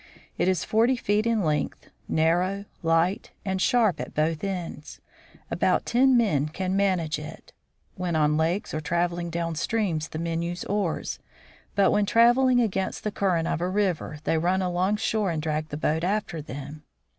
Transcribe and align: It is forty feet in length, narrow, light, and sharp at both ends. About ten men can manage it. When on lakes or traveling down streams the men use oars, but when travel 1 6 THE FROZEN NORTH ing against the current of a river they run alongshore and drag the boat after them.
It 0.35 0.47
is 0.47 0.63
forty 0.65 0.95
feet 0.95 1.27
in 1.27 1.43
length, 1.43 1.91
narrow, 2.07 2.65
light, 2.81 3.29
and 3.45 3.61
sharp 3.61 3.99
at 3.99 4.15
both 4.15 4.43
ends. 4.43 4.99
About 5.51 5.85
ten 5.85 6.17
men 6.17 6.47
can 6.49 6.75
manage 6.75 7.19
it. 7.19 7.53
When 7.93 8.15
on 8.15 8.35
lakes 8.35 8.73
or 8.73 8.81
traveling 8.81 9.29
down 9.29 9.53
streams 9.53 10.07
the 10.07 10.17
men 10.17 10.41
use 10.41 10.63
oars, 10.65 11.19
but 11.75 11.91
when 11.91 12.07
travel 12.07 12.45
1 12.45 12.53
6 12.53 12.55
THE 12.55 12.55
FROZEN 12.55 12.57
NORTH 12.57 12.63
ing 12.63 12.65
against 12.87 13.03
the 13.03 13.11
current 13.11 13.47
of 13.47 13.61
a 13.61 13.69
river 13.69 14.17
they 14.23 14.39
run 14.39 14.61
alongshore 14.63 15.29
and 15.31 15.39
drag 15.39 15.69
the 15.69 15.77
boat 15.77 16.03
after 16.03 16.41
them. 16.41 16.81